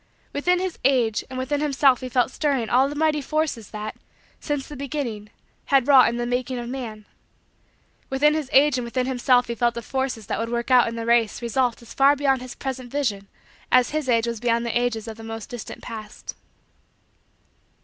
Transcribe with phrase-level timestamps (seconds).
[0.33, 3.95] Within his age and within himself he felt stirring all the mighty forces that,
[4.39, 5.29] since the beginning,
[5.65, 7.05] had wrought in the making of man.
[8.09, 10.95] Within his age and within himself he felt the forces that would work out in
[10.95, 13.27] the race results as far beyond his present vision
[13.71, 16.33] as his age was beyond the ages of the most distant past.